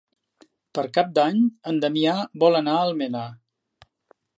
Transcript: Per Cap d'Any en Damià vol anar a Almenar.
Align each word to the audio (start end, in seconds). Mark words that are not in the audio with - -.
Per 0.77 0.83
Cap 0.95 1.11
d'Any 1.19 1.37
en 1.73 1.79
Damià 1.85 2.17
vol 2.45 2.61
anar 2.65 2.77
a 2.79 2.89
Almenar. 2.91 3.27